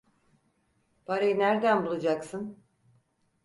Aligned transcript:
Parayı 1.05 1.39
nereden 1.39 1.85
bulacaksın? 1.85 2.57